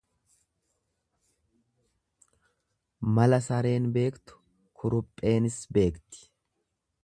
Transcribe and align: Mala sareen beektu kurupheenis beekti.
Mala 3.19 3.41
sareen 3.49 3.87
beektu 3.99 4.41
kurupheenis 4.81 5.59
beekti. 5.79 6.27